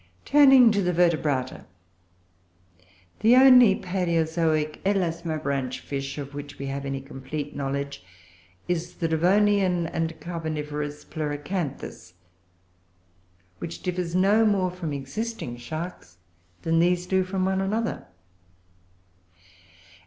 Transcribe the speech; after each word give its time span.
Turning 0.25 0.71
to 0.71 0.81
the 0.81 0.91
Vertebrata, 0.91 1.65
the 3.19 3.35
only 3.35 3.75
palaeozoic 3.79 4.79
Elasmobranch 4.83 5.77
Fish 5.81 6.17
of 6.17 6.33
which 6.33 6.57
we 6.57 6.65
have 6.65 6.85
any 6.87 6.99
complete 6.99 7.55
knowledge 7.55 8.03
is 8.67 8.95
the 8.95 9.07
Devonian 9.07 9.85
and 9.85 10.19
Carboniferous 10.19 11.05
Pleuracanthus, 11.05 12.13
which 13.59 13.83
differs 13.83 14.15
no 14.15 14.43
more 14.43 14.71
from 14.71 14.91
existing 14.91 15.55
Sharks 15.57 16.17
than 16.63 16.79
these 16.79 17.05
do 17.05 17.23
from 17.23 17.45
one 17.45 17.61
another. 17.61 18.07